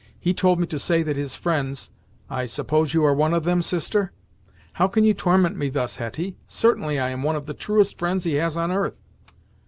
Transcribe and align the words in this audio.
He 0.19 0.33
told 0.33 0.59
me 0.59 0.65
to 0.65 0.79
say 0.79 1.03
that 1.03 1.15
his 1.15 1.35
friends 1.35 1.91
I 2.27 2.47
suppose 2.47 2.91
you 2.95 3.05
are 3.05 3.13
one 3.13 3.35
of 3.35 3.43
them, 3.43 3.61
sister?" 3.61 4.13
"How 4.73 4.87
can 4.87 5.03
you 5.03 5.13
torment 5.13 5.57
me 5.57 5.69
thus, 5.69 5.97
Hetty! 5.97 6.37
Certainly, 6.47 6.97
I 6.97 7.09
am 7.09 7.21
one 7.21 7.35
of 7.35 7.45
the 7.45 7.53
truest 7.53 7.99
friends 7.99 8.23
he 8.23 8.33
has 8.33 8.57
on 8.57 8.71
earth." 8.71 8.95